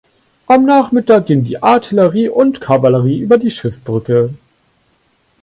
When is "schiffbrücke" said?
3.51-4.33